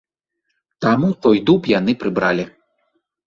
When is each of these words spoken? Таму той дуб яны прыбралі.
Таму 0.85 1.09
той 1.27 1.41
дуб 1.49 1.69
яны 1.73 1.95
прыбралі. 2.05 2.47